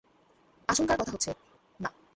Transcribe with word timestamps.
আশংকার 0.69 0.97
কথা 0.99 1.11
হচ্ছে, 1.11 1.31
না! 1.79 1.89